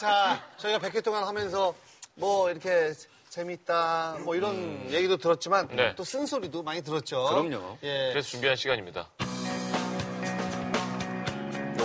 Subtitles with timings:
[0.00, 1.74] 자, 저희가 100회 동안 하면서
[2.14, 2.94] 뭐 이렇게
[3.28, 5.94] 재밌다 뭐 이런 얘기도 들었지만 네.
[5.94, 7.22] 또 쓴소리도 많이 들었죠.
[7.24, 7.76] 그럼요.
[7.82, 8.08] 예.
[8.10, 9.06] 그래서 준비한 시간입니다.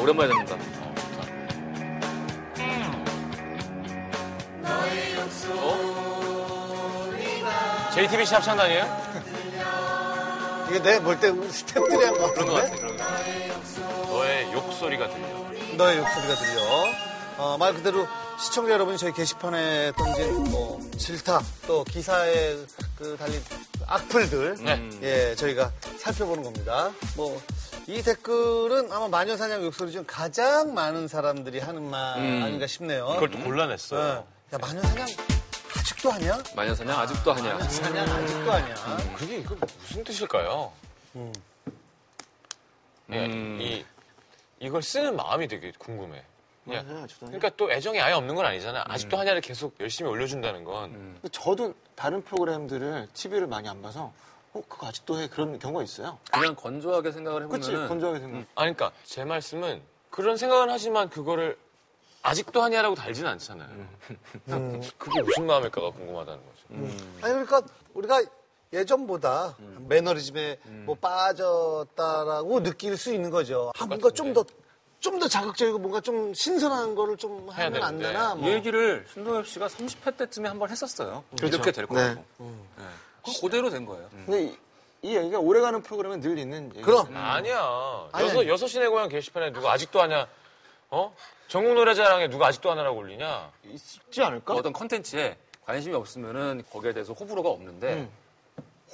[0.01, 0.57] 오랜만에 듣는다.
[7.93, 9.05] JTBC 합창단이에요?
[10.69, 12.69] 이게 내볼때 스태프들이 한것 그런 것 같은데?
[12.69, 14.09] 같아, 그런 것 같아.
[14.09, 15.27] 너의 욕소리가 들려.
[15.75, 17.04] 너의 목소리가 들려.
[17.37, 18.07] 어, 말 그대로
[18.39, 22.57] 시청자 여러분이 저희 게시판에 던진 뭐 질타 또 기사에
[22.97, 23.41] 그 달린
[23.87, 24.89] 악플들 네.
[25.01, 26.91] 예 저희가 살펴보는 겁니다.
[27.15, 27.41] 뭐
[27.87, 33.05] 이 댓글은 아마 마녀사냥 욕설이 중 가장 많은 사람들이 하는 말 아닌가 싶네요.
[33.05, 34.25] 그걸 또 골라냈어요.
[34.51, 34.55] 예.
[34.55, 35.07] 야 마녀사냥
[35.77, 36.43] 아직도 하냐?
[36.55, 37.53] 마녀사냥 아직도 하냐.
[37.53, 38.75] 마녀사냥 아직도 하냐?
[39.15, 40.71] 그게 이거 무슨 뜻일까요?
[43.11, 43.59] 예, 음.
[43.61, 43.85] 이
[44.59, 46.23] 이걸 쓰는 마음이 되게 궁금해.
[46.69, 46.81] 예.
[46.81, 47.25] 맞아요, 아직도.
[47.27, 48.83] 그러니까 또 애정이 아예 없는 건 아니잖아.
[48.87, 50.91] 아직도 하냐를 계속 열심히 올려준다는 건.
[50.91, 54.11] 근데 저도 다른 프로그램들을 TV를 많이 안 봐서
[54.53, 56.17] 어 그거 아직도 해 그런 경우가 있어요.
[56.31, 58.37] 그냥 건조하게 생각을 그치 해보면 건조하게 생각.
[58.37, 61.57] 아니, 그러니까 제 말씀은 그런 생각은 하지만 그거를
[62.23, 63.69] 아직도 하냐라고 달진 않잖아요.
[64.97, 66.95] 그게 무슨 마음일까가 궁금하다는 거죠.
[67.21, 67.61] 아니 그러니까
[67.93, 68.23] 우리가
[68.73, 69.55] 예전보다
[69.87, 73.71] 매너리즘에 뭐 빠졌다라고 느낄 수 있는 거죠.
[73.77, 74.43] 아, 뭔가 좀 더
[75.05, 78.07] 좀 더 자극적이고 뭔가 좀 신선한 거를 좀 해야 하면 안 되는데.
[78.13, 78.33] 되나?
[78.33, 78.49] 이 뭐.
[78.49, 81.23] 얘기를 신동엽 씨가 30회 때쯤에 한 번 했었어요.
[81.41, 82.23] 이렇게 될 거라고.
[82.39, 82.45] 네.
[83.23, 84.09] 그거 그대로 된 거예요.
[84.25, 84.57] 근데 이,
[85.03, 86.81] 이 얘기가 오래가는 프로그램에 늘 있는 얘기.
[86.81, 88.09] 그럼 아니야.
[88.11, 88.49] 아니, 여섯, 아니.
[88.49, 90.27] 여섯 시내 고향 게시판에 누가 아직도 하냐?
[90.89, 91.15] 어?
[91.47, 93.51] 전국 노래자랑에 누가 아직도 하냐라고 올리냐?
[93.65, 94.55] 있지 않을까?
[94.55, 98.09] 어떤 컨텐츠에 관심이 없으면은 거기에 대해서 호불호가 없는데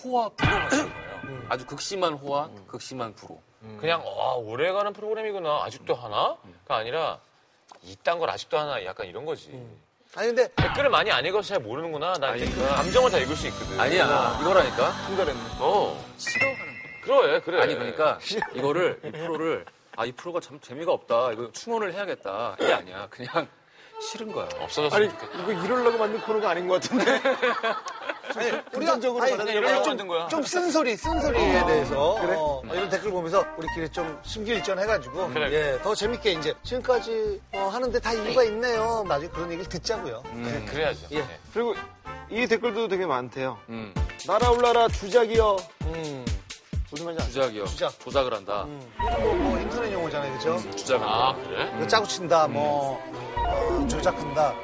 [0.03, 1.45] 호와 불호가 있는 거예요.
[1.49, 3.41] 아주 극심한 호와 극심한 불호.
[3.79, 6.37] 그냥 와 오래가는 프로그램이구나 아직도 하나?
[6.67, 7.19] 가 아니라
[7.83, 9.49] 이딴 걸 아직도 하나 약간 이런 거지.
[10.15, 12.13] 아니 근데 댓글을 많이 안 읽어서 잘 모르는구나.
[12.13, 12.75] 나 아니, 댓글 그러니까.
[12.77, 13.79] 감정을 다 읽을 수 있거든.
[13.79, 15.39] 아니야 이거라니까 분갈했네.
[15.59, 16.05] 어.
[16.17, 16.71] 싫어하는 거야.
[17.05, 17.61] 그래 그래.
[17.61, 18.19] 아니 그러니까
[18.53, 19.65] 이거를 이 프로를
[19.97, 21.33] 아 이 프로가 참 재미가 없다.
[21.33, 22.55] 이거 충원을 해야겠다.
[22.59, 23.07] 이게 아니야.
[23.09, 23.47] 그냥
[24.01, 24.47] 싫은 거야.
[24.59, 25.39] 없어졌으면 아니 좋겠다.
[25.43, 27.21] 이거 이러려고 만든 코너가 아닌 것 같은데.
[28.75, 30.27] 우리가 아니, 받아들여야 이러려고 좀, 만든 거야.
[30.27, 35.51] 좀 쓴소리 쓴소리에 대해서 어, 이런 댓글 보면서 우리끼리 좀 심기일전 해가지고 그래.
[35.51, 39.03] 예, 더 재밌게 이제 지금까지 어, 하는데 다 이유가 있네요.
[39.07, 40.23] 나중에 그런 얘기를 듣자고요.
[40.23, 41.07] 그래, 그래 야죠.
[41.11, 41.19] 예.
[41.19, 41.39] 네.
[41.53, 41.75] 그리고
[42.29, 43.57] 이 댓글도 되게 많대요.
[43.69, 43.93] 음,
[44.25, 45.57] 날아올라라 주작이여.
[45.83, 46.25] 음,
[46.89, 47.25] 무슨 말인지?
[47.31, 47.65] 주작이요.
[47.65, 47.99] 주작.
[47.99, 48.65] 조작을 한다.
[48.97, 50.75] 뭐, 뭐 인터넷 용어잖아요, 그렇죠?
[50.75, 51.13] 주작한다.
[51.13, 51.65] 아 그래?
[51.71, 53.20] 뭐 짜고 친다, 뭐 어,
[53.87, 54.55] 조작한다.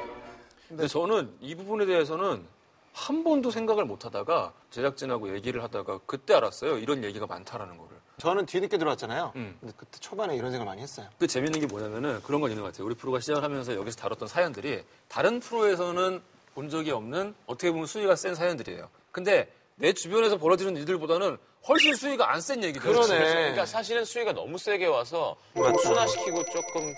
[0.68, 2.44] 근데 저는 이 부분에 대해서는
[2.92, 6.78] 한 번도 생각을 못 하다가 제작진하고 얘기를 하다가 그때 알았어요.
[6.78, 7.96] 이런 얘기가 많다라는 거를.
[8.18, 9.32] 저는 뒤늦게 들어왔잖아요.
[9.36, 9.56] 음.
[9.60, 11.06] 근데 그때 초반에 이런 생각을 많이 했어요.
[11.18, 12.86] 그 재밌는 게 뭐냐면은 그런 건 있는 것 같아요.
[12.86, 16.20] 우리 프로가 시작을 하면서 여기서 다뤘던 사연들이 다른 프로에서는
[16.54, 18.88] 본 적이 없는 어떻게 보면 수위가 센 사연들이에요.
[19.12, 21.38] 근데 내 주변에서 벌어지는 일들보다는
[21.68, 22.80] 훨씬 수위가 안 센 얘기들.
[22.92, 23.18] 그러네.
[23.18, 26.92] 그러니까 사실은 수위가 너무 세게 와서 좀 순화시키고 조금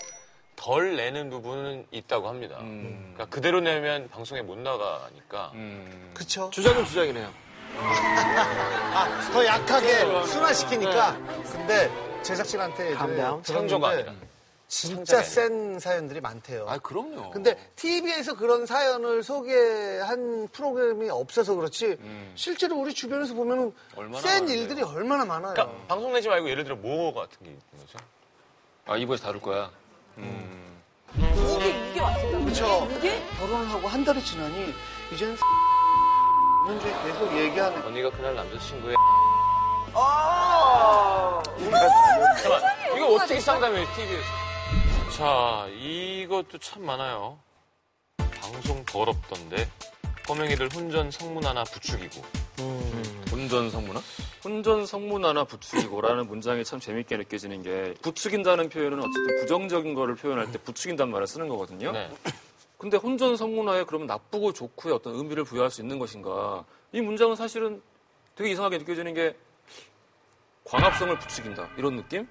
[0.61, 2.57] 덜 내는 부분은 있다고 합니다.
[2.57, 5.51] 그러니까 그대로 내면 방송에 못 나가니까.
[5.55, 6.11] 음.
[6.13, 6.51] 그쵸?
[6.53, 7.33] 주작은 주작이네요.
[7.77, 11.17] 아, 더 약하게 순화시키니까.
[11.51, 11.91] 근데
[12.21, 12.95] 제작진한테
[13.41, 14.13] 창조가 아니라.
[14.67, 16.67] 진짜 센 사연들이 많대요.
[16.69, 17.31] 아, 그럼요.
[17.31, 21.97] 근데 TV에서 그런 사연을 소개한 프로그램이 없어서 그렇지
[22.35, 23.73] 실제로 우리 주변에서 음.
[23.95, 24.61] 얼마나 센 많은데요.
[24.61, 25.55] 일들이 얼마나 많아요.
[25.55, 27.97] 그러니까 방송 내지 말고 예를 들어 뭐 같은 게 있는 거죠?
[28.85, 29.71] 아, 이부에서 다룰 거야.
[31.15, 32.39] 이게 이게 왔습니다.
[32.39, 32.87] 그렇죠.
[32.97, 34.73] 이게 결혼을 하고 한 달이 지나니
[35.13, 35.35] 이제는
[36.67, 38.95] 현재 계속 얘기하는 언니가 그날 남자친구의
[39.93, 41.41] 아!
[42.41, 42.61] 잠깐만
[42.95, 47.37] 이거 어떻게 상담해 TV에서 자 이것도 참 많아요
[48.39, 49.67] 방송 더럽던데
[50.27, 52.21] 꼬맹이들 혼전 성문 하나 부추기고
[53.31, 53.99] 혼전 성문화?
[54.43, 60.57] 혼전 성문화나 부추기고라는 문장이 참 재밌게 느껴지는 게 부추긴다는 표현은 어쨌든 부정적인 거를 표현할 때
[60.57, 61.91] 부추긴다는 말을 쓰는 거거든요.
[61.91, 62.09] 네.
[62.77, 66.65] 근데 혼전 성문화에 그러면 나쁘고 좋고의 어떤 의미를 부여할 수 있는 것인가?
[66.91, 67.81] 이 문장은 사실은
[68.35, 69.35] 되게 이상하게 느껴지는 게
[70.63, 72.27] 광합성을 부추긴다 이런 느낌?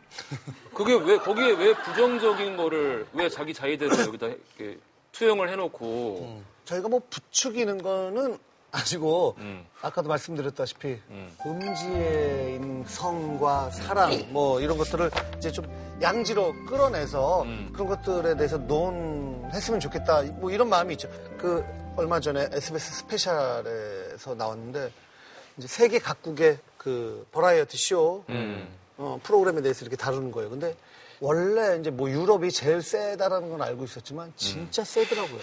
[0.74, 4.78] 그게 왜 거기에 왜 부정적인 거를 왜 자기 자의대로 여기다 이렇게
[5.12, 8.38] 투영을 해놓고 저희가 뭐 부추기는 거는
[8.72, 9.66] 아니고 음.
[9.82, 11.36] 아까도 말씀드렸다시피 음.
[11.44, 15.66] 음지에 있는 성과 사랑 뭐 이런 것들을 이제 좀
[16.00, 17.70] 양지로 끌어내서 음.
[17.72, 21.08] 그런 것들에 대해서 논했으면 좋겠다 뭐 이런 마음이 있죠.
[21.38, 21.64] 그
[21.96, 24.92] 얼마 전에 SBS 스페셜에서 나왔는데
[25.58, 28.68] 이제 세계 각국의 그 버라이어티 쇼 음.
[28.96, 30.50] 어, 프로그램에 대해서 이렇게 다루는 거예요.
[30.50, 30.76] 근데
[31.20, 35.40] 원래 이제 뭐 유럽이 제일 세다라는 건 알고 있었지만 진짜 세더라고요.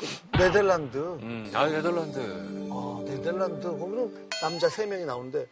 [0.00, 2.18] 그 네덜란드, 음, 아, 네덜란드.
[2.72, 5.46] 아, 네덜란드 거기는 남자 세 명이 나오는데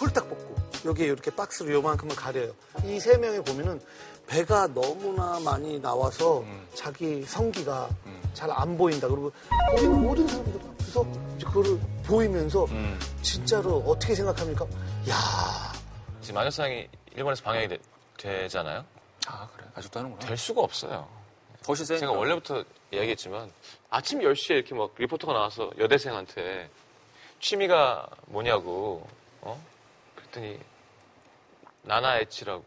[0.00, 0.54] 홀딱 벗고
[0.84, 2.52] 여기에 이렇게 박스로 요만큼을 가려요.
[2.84, 3.80] 이 세 명이 보면은
[4.26, 6.44] 배가 너무나 많이 나와서
[6.74, 7.88] 자기 성기가
[8.32, 9.06] 잘안 보인다.
[9.06, 9.30] 그리고
[9.70, 11.06] 거기는 모든 사람들 앞에서
[11.36, 12.66] 이제 그거를 보이면서
[13.22, 14.64] 진짜로 어떻게 생각합니까?
[15.10, 15.72] 야
[16.20, 17.78] 지금 마녀사랑이 일본에서 방영이 되,
[18.16, 18.84] 되잖아요.
[19.26, 19.66] 아, 그래.
[19.74, 20.26] 아직도 하는구나.
[20.26, 21.06] 될 수가 없어요.
[21.64, 22.00] 덫이 세니까.
[22.00, 23.50] 제가 원래부터 이야기했지만
[23.90, 26.68] 아침 10시에 이렇게 막 리포터가 나와서 여대생한테
[27.40, 29.08] 취미가 뭐냐고
[29.40, 29.60] 어?
[30.14, 30.58] 그랬더니
[31.82, 32.64] 나나에치라고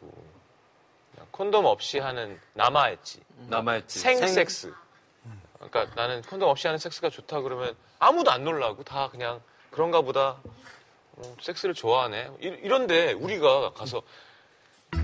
[1.31, 3.99] 콘돔 없이 하는 남아에치 남아있지.
[3.99, 4.73] 생섹스
[5.55, 9.41] 그러니까 나는 콘돔 없이 하는 섹스가 좋다 그러면 아무도 안 놀라고 다 그냥
[9.71, 10.39] 그런가 보다
[11.13, 14.01] 어, 섹스를 좋아하네 이, 이런데 우리가 가서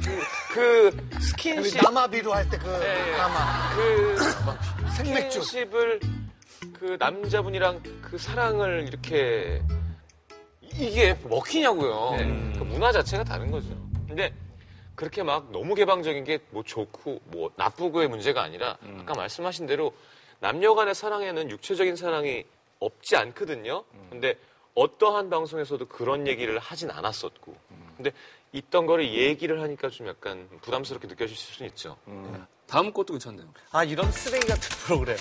[0.02, 3.18] 그, 그 스킨십 남아비로 할 때그 예, 예.
[3.18, 4.60] 남아 그막
[4.96, 5.42] 생맥주.
[5.44, 6.00] 스킨십을
[6.80, 9.62] 그 남자분이랑 그 사랑을 이렇게
[10.62, 12.18] 이게 먹히냐고요.
[12.58, 13.68] 그 문화 자체가 다른 거죠.
[14.08, 14.34] 근데
[14.96, 19.94] 그렇게 막 너무 개방적인 게 뭐 좋고 뭐 나쁘고의 문제가 아니라 아까 말씀하신 대로
[20.40, 22.44] 남녀 간의 사랑에는 육체적인 사랑이
[22.80, 23.84] 없지 않거든요.
[24.10, 24.36] 근데
[24.76, 27.56] 어떠한 방송에서도 그런 얘기를 하진 않았었고.
[27.98, 28.12] 근데
[28.54, 31.98] 있던 거를 얘기를 하니까 좀 약간 부담스럽게 느껴질 수는 있죠.
[32.08, 32.46] 음.
[32.68, 33.48] 다음 것도 괜찮네요.
[33.72, 35.18] 아 이런 쓰레기 같은 프로그램.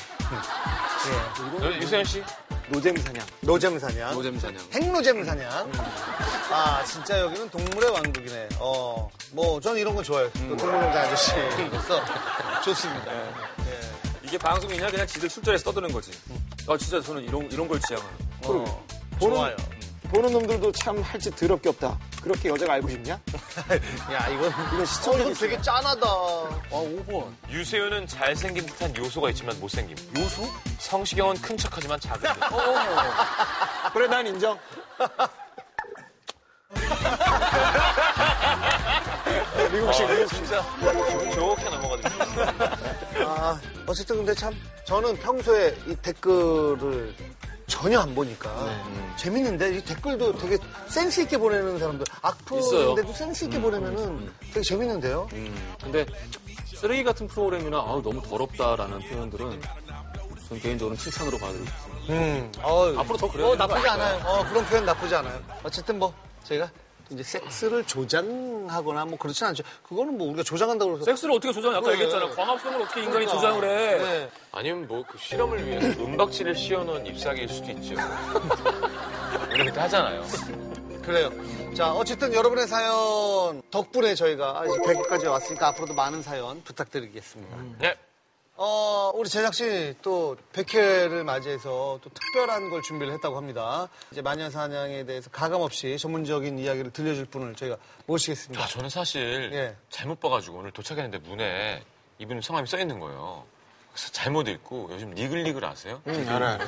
[1.80, 2.22] 유세현 씨?
[2.68, 3.26] 노잼 사냥.
[3.40, 4.14] 노잼 사냥.
[4.14, 4.62] 노잼 사냥.
[4.72, 5.72] 핵노잼 사냥.
[6.50, 8.48] 아 진짜 여기는 동물의 왕국이네.
[8.60, 10.30] 어 뭐 저는 이런 거 좋아요.
[10.34, 12.00] 그 동물농장 아저씨로서.
[12.64, 13.12] 좋습니다.
[14.22, 14.90] 이게 방송이냐?
[14.90, 16.10] 그냥 지들 술자리에서 떠드는 거지.
[16.68, 18.14] 아 진짜 저는 이런 이런 걸 지향하는.
[18.44, 18.86] 어,
[19.20, 19.56] 좋아요
[20.12, 21.98] 보는 놈들도 참 할 짓 더럽게 없다.
[22.22, 23.14] 그렇게 여자가 알고 싶냐?
[24.12, 27.32] 야 이건 이건 어, 시청자 이건 되게 짠하다 아 5번.
[27.48, 29.96] 유세윤은 잘생긴 듯한 요소가 있지만 못생김.
[30.18, 30.42] 요소?
[30.78, 32.40] 성시경은 큰 척하지만 작은 듯.
[33.94, 34.58] 그래, 난 인정.
[39.72, 40.36] 미국식, 미국식.
[40.38, 40.64] 진짜
[41.08, 42.24] 기분 좋게 넘어가지고.
[43.26, 44.54] 아, 어쨌든 근데 참
[44.84, 47.14] 저는 평소에 이 댓글을
[47.72, 48.52] 전혀 안 보니까
[49.16, 50.58] 재밌는데 이 댓글도 되게
[50.88, 55.26] 센스 있게 보내는 사람들 악플인데도 센스 있게 보내면은 되게 재밌는데요.
[55.82, 56.04] 근데
[56.76, 59.62] 쓰레기 같은 프로그램이나 아우 너무 더럽다라는 표현들은
[60.48, 62.12] 전 개인적으로 칭찬으로 받아들이고 있습니다.
[62.12, 63.88] 음, 어, 앞으로 더 그래야 어, 나쁘지?
[63.88, 64.22] 않아요.
[64.26, 65.40] 어, 그런 표현 나쁘지 않아요.
[65.62, 66.12] 어쨌든 뭐
[66.44, 66.70] 저희가
[67.10, 69.62] 이제 섹스를 조장하거나 뭐 그렇진 않죠.
[69.88, 71.76] 그거는 뭐 우리가 조장한다고 해서 섹스를 어떻게 조장해?
[71.76, 71.94] 아까 그래.
[71.94, 72.30] 얘기했잖아.
[72.34, 73.32] 광합성을 어떻게 인간이 그러니까.
[73.32, 73.98] 조장을 해?
[73.98, 74.30] 네.
[74.52, 77.94] 아니면 뭐 그 실험을 위해서 은박지를 씌워놓은 잎사귀일 수도 있죠.
[79.50, 80.24] 그때 하잖아요.
[81.02, 81.30] 그래요.
[81.74, 87.56] 자, 어쨌든 여러분의 사연 덕분에 저희가 이제 100회까지 왔으니까 앞으로도 많은 사연 부탁드리겠습니다.
[87.78, 87.94] 네.
[88.64, 93.88] 어, 우리 제작진이 또 100회를 맞이해서 또 특별한 걸 준비를 했다고 합니다.
[94.12, 97.76] 이제 마녀사냥에 대해서 가감없이 전문적인 이야기를 들려줄 분을 저희가
[98.06, 98.62] 모시겠습니다.
[98.62, 99.76] 아, 저는 사실 예.
[99.90, 101.82] 잘못 봐가지고 오늘 도착했는데 문에
[102.20, 103.44] 이분 성함이 써 있는 거예요.
[103.92, 106.00] 그래서 잘못 읽고 요즘 니글니글 아세요?
[106.06, 106.58] 알아요, 알아요.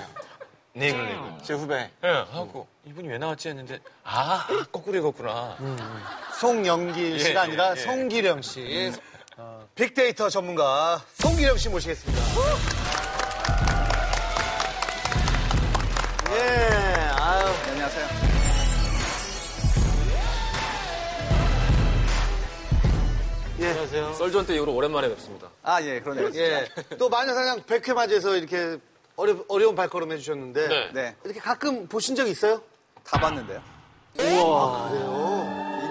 [0.74, 1.44] 니글니글.
[1.44, 1.92] 제 후배.
[2.02, 5.56] 예, 하고 이분이 왜 나왔지 했는데 아, 거꾸로 읽었구나.
[6.40, 7.76] 송영길 씨가 예, 아니라 예, 예.
[7.76, 8.92] 송기령 씨.
[9.74, 12.22] 어, 빅데이터 전문가 송기령 씨 모시겠습니다.
[16.30, 16.40] 예,
[17.18, 17.46] 아유.
[17.70, 18.06] 안녕하세요.
[23.60, 23.66] 예.
[23.68, 24.12] 안녕하세요.
[24.14, 25.48] 썰전 때 이후로 오랜만에 뵙습니다.
[25.62, 26.30] 아, 예, 그러네요.
[26.34, 26.68] 예.
[26.98, 28.78] 또 마녀사냥 100회 맞이해서 이렇게
[29.16, 30.68] 어려, 어려운 발걸음 해주셨는데.
[30.68, 30.90] 네.
[30.92, 32.62] 네, 이렇게 가끔 보신 적 있어요?
[33.04, 33.60] 다 봤는데요.
[34.20, 34.88] 우와.
[34.90, 35.33] 그래요?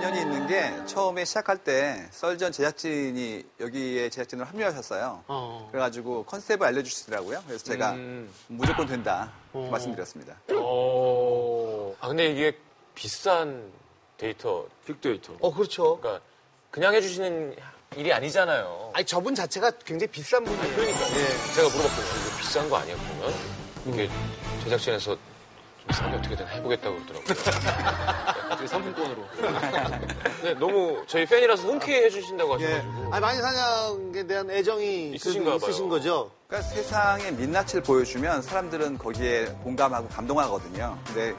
[0.03, 5.23] 인연이 있는 게 처음에 시작할 때 썰전 제작진이 여기에 제작진으로 합류하셨어요.
[5.29, 5.69] 어.
[5.71, 7.41] 그래가지고 컨셉을 알려주시더라고요.
[7.47, 8.29] 그래서 제가 음.
[8.47, 10.35] 무조건 된다 말씀드렸습니다.
[10.55, 11.95] 오.
[12.01, 12.57] 아, 근데 이게
[12.93, 13.71] 비싼
[14.17, 14.65] 데이터.
[14.85, 15.37] 빅 데이터.
[15.39, 15.97] 어, 그렇죠.
[16.01, 16.21] 그러니까
[16.69, 17.55] 그냥 해주시는
[17.95, 18.91] 일이 아니잖아요.
[18.95, 20.75] 아니, 저분 자체가 굉장히 비싼 분이에요.
[20.75, 21.53] 그러니까 예.
[21.53, 22.27] 제가 물어봤거든요.
[22.27, 23.33] 이거 비싼 거 아니야 그러면?
[23.87, 24.09] 이게
[24.65, 25.15] 제작진에서
[25.83, 28.43] 좀 싸게 어떻게든 해보겠다고 그러더라고요.
[28.67, 29.23] 상품권으로.
[30.43, 32.65] 네, 너무 저희 팬이라서 흔쾌히 해주신다고 예.
[32.65, 33.13] 하셔가지고.
[33.13, 35.57] 아니, 마녀사냥에 대한 애정이 있으신가 봐요.
[35.57, 36.31] 있으신 거죠?
[36.47, 40.97] 그러니까 세상의 민낯을 보여주면 사람들은 거기에 공감하고 감동하거든요.
[41.05, 41.35] 근데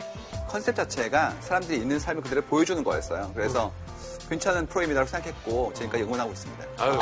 [0.48, 3.32] 컨셉 자체가 사람들이 있는 삶을 그대로 보여주는 거였어요.
[3.34, 3.72] 그래서
[4.28, 6.64] 괜찮은 프로그램이라고 생각했고 지금까지 응원하고 있습니다.
[6.78, 6.98] 아유,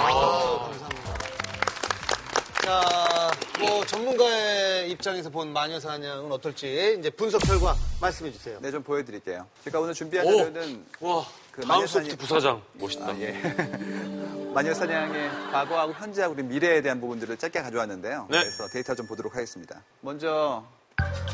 [2.63, 3.22] 자,
[3.63, 8.59] 뭐 전문가의 입장에서 본 마녀사냥은 어떨지 이제 분석 결과 말씀해 주세요.
[8.61, 9.47] 네, 좀 보여드릴게요.
[9.65, 13.07] 제가 오늘 준비한 자료는 와, 그 다음 마녀사냥- 소프트 부사장 멋있다.
[13.07, 13.33] 아, 예.
[14.53, 18.27] 마녀 사냥의 과거하고 현재하고 미래에 대한 부분들을 짧게 가져왔는데요.
[18.31, 18.41] 네.
[18.41, 19.81] 그래서 데이터 좀 보도록 하겠습니다.
[20.01, 20.65] 먼저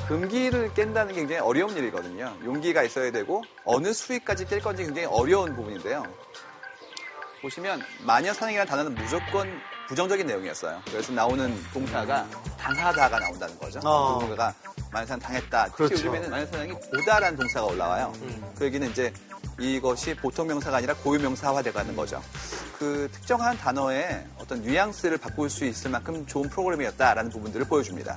[0.06, 2.36] 금기를 깬다는 게 굉장히 어려운 일이거든요.
[2.44, 6.04] 용기가 있어야 되고 어느 수위까지 깰 건지 굉장히 어려운 부분인데요.
[7.42, 10.82] 보시면 마녀 사냥이라는 단어는 무조건 부정적인 내용이었어요.
[10.86, 12.26] 그래서 나오는 동사가
[12.58, 13.80] 당하다가 나온다는 거죠.
[13.82, 14.18] 어.
[14.20, 14.54] 누군가가
[14.92, 15.64] 마녀 사냥 당했다.
[15.64, 15.94] 특히 그렇죠.
[15.94, 18.12] 요즘에는 마녀 사냥이 보다라는 동사가 올라와요.
[18.56, 19.12] 그 얘기는 이제
[19.58, 22.22] 이것이 보통 명사가 아니라 고유 명사화 돼가는 거죠.
[22.78, 28.16] 그 특정한 단어의 어떤 뉘앙스를 바꿀 수 있을 만큼 좋은 프로그램이었다라는 부분들을 보여줍니다.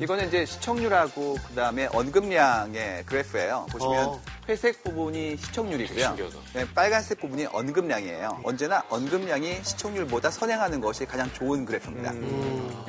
[0.00, 3.66] 이거는 이제 시청률하고 그 다음에 언급량의 그래프예요.
[3.70, 4.20] 보시면 어.
[4.48, 6.16] 회색 부분이 시청률이고요.
[6.54, 8.40] 네, 빨간색 부분이 언급량이에요.
[8.42, 12.12] 언제나 언급량이 시청률보다 선행하는 것이 가장 좋은 그래프입니다.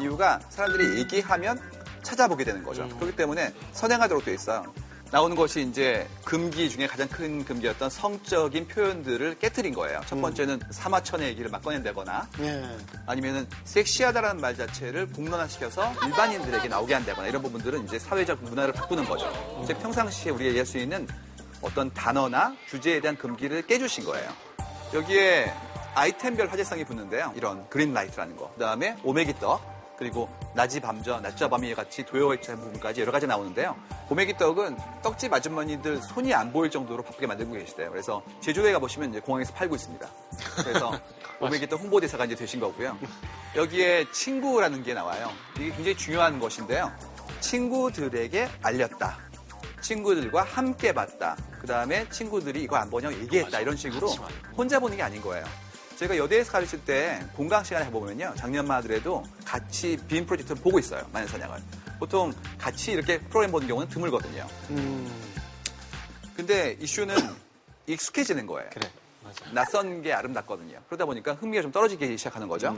[0.02, 1.60] 이유가 사람들이 얘기하면
[2.02, 2.88] 찾아보게 되는 거죠.
[2.98, 4.74] 그렇기 때문에 선행하도록 되어 있어요.
[5.12, 10.02] 나오는 것이 이제 금기 중에 가장 큰 금기였던 성적인 표현들을 깨뜨린 거예요.
[10.08, 12.78] 첫 번째는 사마천의 얘기를 막 꺼낸다거나 예.
[13.06, 19.32] 아니면은 섹시하다라는 말 자체를 공론화시켜서 일반인들에게 나오게 한다거나 이런 부분들은 이제 사회적 문화를 바꾸는 거죠.
[19.66, 21.08] 즉 평상시에 우리가 얘기할 수 있는
[21.62, 24.30] 어떤 단어나 주제에 대한 금기를 깨주신 거예요.
[24.94, 25.54] 여기에
[25.96, 27.32] 아이템별 화제성이 붙는데요.
[27.36, 28.52] 이런 그린라이트라는 거.
[28.54, 29.75] 그 다음에 오메기 떡.
[29.98, 33.75] 그리고 낮이 밤저, 낮과 밤이 같이 도요화이트한 부분까지 여러 가지 나오는데요.
[34.10, 37.92] 오메기 떡은 떡집 아주머니들 손이 안 보일 정도로 바쁘게 만들고 계시대요.
[37.92, 40.08] 그래서 제주도에 가보시면 이제 공항에서 팔고 있습니다.
[40.64, 41.00] 그래서
[41.40, 42.98] 오메기 떡 홍보대사가 이제 되신 거고요.
[43.56, 45.30] 여기에 친구라는 게 나와요.
[45.56, 46.92] 이게 굉장히 중요한 것인데요.
[47.40, 49.18] 친구들에게 알렸다.
[49.82, 51.38] 친구들과 함께 봤다.
[51.62, 53.60] 그 다음에 친구들이 이거 안 보냐고 얘기했다.
[53.60, 54.10] 이런 식으로
[54.58, 55.46] 혼자 보는 게 아닌 거예요.
[55.98, 58.34] 제가 여대에서 가르칠 때 공강 시간에 해보면요.
[58.36, 61.06] 작년만 하더라도 같이 빔 프로젝트를 보고 있어요.
[61.14, 61.58] 마녀 사냥을.
[62.00, 64.46] 보통 같이 이렇게 프로그램 보는 경우는 드물거든요.
[66.36, 67.16] 근데 이슈는
[67.88, 68.70] 익숙해지는 거예요.
[68.74, 68.90] 그래.
[69.24, 69.46] 맞아.
[69.54, 70.80] 낯선 게 아름답거든요.
[70.88, 72.75] 그러다 보니까 흥미가 좀 떨어지기 시작하는 거죠.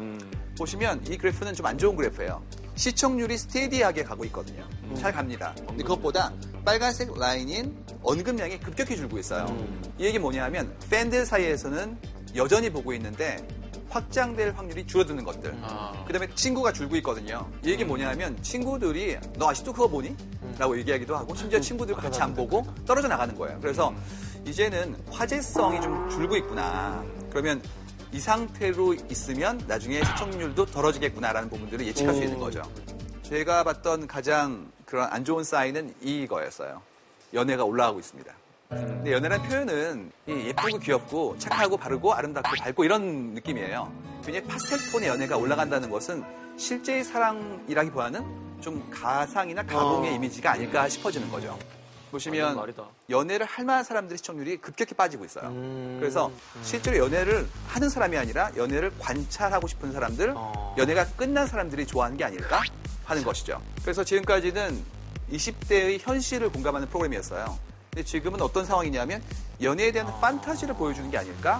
[0.57, 2.41] 보시면 이 그래프는 좀 안 좋은 그래프예요.
[2.75, 4.65] 시청률이 스테디하게 가고 있거든요.
[4.99, 5.53] 잘 갑니다.
[5.67, 6.31] 근데 그것보다
[6.63, 9.45] 빨간색 라인인 언급량이 급격히 줄고 있어요.
[9.97, 11.97] 이 얘기 뭐냐면 팬들 사이에서는
[12.35, 13.45] 여전히 보고 있는데
[13.89, 15.55] 확장될 확률이 줄어드는 것들.
[16.05, 17.49] 그 다음에 친구가 줄고 있거든요.
[17.63, 20.15] 이 얘기 뭐냐면 친구들이 너 아직도 그거 보니?
[20.57, 23.57] 라고 얘기하기도 하고 심지어 친구들과 같이 안 보고 떨어져 나가는 거예요.
[23.61, 23.93] 그래서
[24.45, 27.03] 이제는 화제성이 좀 줄고 있구나.
[27.29, 27.61] 그러면
[28.11, 32.61] 이 상태로 있으면 나중에 시청률도 떨어지겠구나라는 부분들을 예측할 수 있는 거죠.
[33.23, 36.81] 제가 봤던 가장 그런 안 좋은 사인은 이거였어요.
[37.33, 38.33] 연애가 올라가고 있습니다.
[38.69, 43.91] 근데 연애라는 표현은 이 예쁘고 귀엽고 착하고 바르고 아름답고 밝고 이런 느낌이에요.
[44.23, 46.23] 굉장히 파스텔 톤의 연애가 올라간다는 것은
[46.57, 50.15] 실제의 사랑이라기보다는 좀 가상이나 가공의 어.
[50.15, 51.57] 이미지가 아닐까 싶어지는 거죠.
[52.11, 52.85] 보시면 말이다.
[53.09, 55.49] 연애를 할 만한 사람들의 시청률이 급격히 빠지고 있어요.
[55.99, 56.31] 그래서
[56.63, 60.33] 실제로 연애를 하는 사람이 아니라 연애를 관찰하고 싶은 사람들,
[60.77, 62.61] 연애가 끝난 사람들이 좋아하는 게 아닐까
[63.03, 63.61] 하는 것이죠.
[63.81, 64.83] 그래서 지금까지는
[65.31, 67.59] 20대의 현실을 공감하는 프로그램이었어요.
[67.97, 69.23] 근데 지금은 어떤 상황이냐면
[69.59, 71.59] 연애에 대한 판타지를 보여주는 게 아닐까?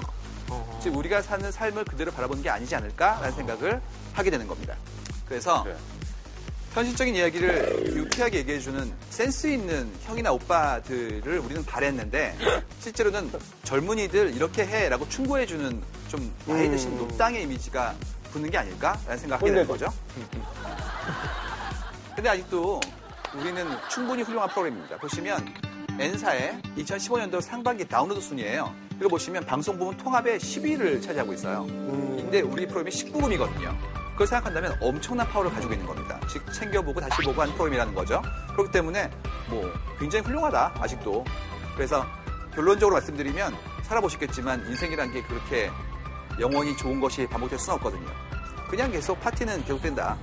[0.80, 3.82] 즉 우리가 사는 삶을 그대로 바라보는 게 아니지 않을까라는 생각을
[4.14, 4.76] 하게 되는 겁니다.
[5.28, 5.76] 그래서 그래.
[6.76, 12.38] 현실적인 이야기를 유쾌하게 얘기해주는 센스 있는 형이나 오빠들을 우리는 바랬는데
[12.82, 13.32] 실제로는
[13.64, 17.96] 젊은이들 이렇게 해라고 충고해주는 좀 나이 드신 노땅의 이미지가
[18.32, 19.92] 붙는 게 아닐까라는 생각을 하게 되는 거죠.
[22.16, 22.80] 근데 아직도
[23.34, 24.98] 우리는 충분히 훌륭한 프로그램입니다.
[24.98, 28.74] 보시면 N사의 2015년도 상반기 다운로드 순위예요.
[29.00, 31.66] 이거 보시면 방송 부문 통합의 10위를 차지하고 있어요.
[31.66, 33.76] 근데 우리 프로그램이 19금이거든요.
[34.12, 36.20] 그걸 생각한다면 엄청난 파워를 가지고 있는 겁니다.
[36.30, 38.22] 즉 챙겨보고 다시 보고 한 프로그램이라는 거죠.
[38.54, 39.10] 그렇기 때문에
[39.50, 41.26] 뭐 굉장히 훌륭하다 아직도.
[41.76, 42.06] 그래서
[42.54, 45.72] 결론적으로 말씀드리면 살아보시겠지만 인생이란 게 그렇게
[46.40, 48.08] 영원히 좋은 것이 반복될 수는 없거든요.
[48.70, 50.18] 그냥 계속 파티는 계속된다.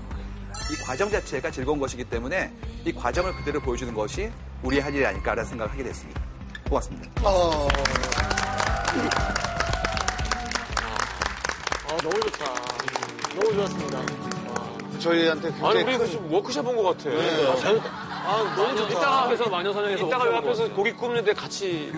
[0.70, 2.52] 이 과정 자체가 즐거운 것이기 때문에
[2.84, 4.30] 이 과정을 그대로 보여주는 것이
[4.64, 6.20] 우리의 할 일이 아닐까라는 생각을 하게 됐습니다.
[6.68, 7.10] 고맙습니다.
[7.22, 7.68] 어,
[11.88, 12.44] 아, 너무 좋다.
[13.38, 14.00] 너무 좋았습니다.
[15.00, 17.10] 저희한테 아니 굉장히 우리 큰 무슨 워크숍 온 것 같아.
[17.10, 17.56] 네.
[17.60, 17.80] 잘-
[18.26, 18.90] 아, 너무 좋다.
[18.90, 21.92] 이따가 앞에서 마녀 사냥에서 이따가 앞에서 고기 굽는데 같이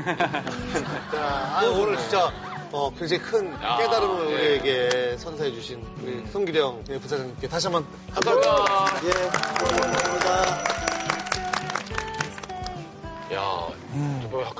[1.14, 2.32] 아, 오늘 진짜
[2.72, 4.34] 어, 굉장히 큰 야, 깨달음을 네.
[4.34, 8.86] 우리에게 선사해 주신 우리 송기령 예, 부사장님께 다시 한번 감사합니다.
[9.04, 9.25] 예,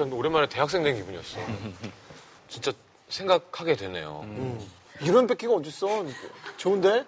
[0.06, 1.38] 뭐 약간 오랜만에 대학생 된 기분이었어.
[2.48, 2.72] 진짜
[3.08, 4.24] 생각하게 되네요.
[5.00, 6.04] 이런 뺏기가 어딨어.
[6.56, 7.04] 좋은데?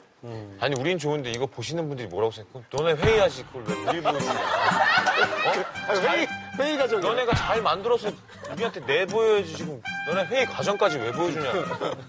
[0.61, 2.65] 아니 우린 좋은데 이거 보시는 분들이 뭐라고 생각해?
[2.71, 4.33] 너네 회의하지 그걸 왜 우리 보는 거야?
[4.33, 5.93] 어?
[5.93, 6.27] 아니, 회의,
[6.59, 7.01] 회의 과정.
[7.01, 8.11] 너네가 잘 만들어서
[8.53, 11.51] 우리한테 내보여야지 지금 너네 회의 과정까지 왜 보여주냐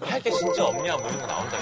[0.00, 1.56] 할 게 진짜 없냐 뭐 이런 거 나온다.